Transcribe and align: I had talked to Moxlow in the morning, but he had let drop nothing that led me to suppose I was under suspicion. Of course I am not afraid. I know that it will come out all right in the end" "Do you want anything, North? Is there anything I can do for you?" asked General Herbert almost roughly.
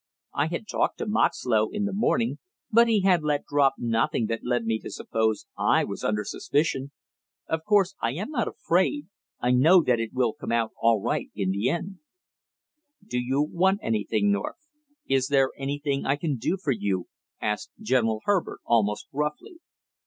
I 0.33 0.47
had 0.47 0.67
talked 0.67 0.97
to 0.97 1.05
Moxlow 1.05 1.69
in 1.69 1.85
the 1.85 1.93
morning, 1.93 2.39
but 2.71 2.87
he 2.87 3.01
had 3.01 3.21
let 3.21 3.45
drop 3.45 3.75
nothing 3.77 4.25
that 4.25 4.43
led 4.43 4.65
me 4.65 4.79
to 4.79 4.89
suppose 4.89 5.45
I 5.55 5.83
was 5.83 6.03
under 6.03 6.23
suspicion. 6.25 6.89
Of 7.47 7.63
course 7.65 7.93
I 8.01 8.13
am 8.13 8.31
not 8.31 8.47
afraid. 8.47 9.09
I 9.41 9.51
know 9.51 9.83
that 9.83 9.99
it 9.99 10.11
will 10.11 10.33
come 10.33 10.51
out 10.51 10.71
all 10.81 10.99
right 11.03 11.29
in 11.35 11.51
the 11.51 11.69
end" 11.69 11.99
"Do 13.11 13.19
you 13.19 13.43
want 13.43 13.77
anything, 13.83 14.31
North? 14.31 14.67
Is 15.07 15.27
there 15.27 15.51
anything 15.55 16.03
I 16.07 16.15
can 16.15 16.35
do 16.37 16.57
for 16.57 16.71
you?" 16.71 17.07
asked 17.39 17.69
General 17.79 18.21
Herbert 18.25 18.61
almost 18.65 19.05
roughly. 19.13 19.59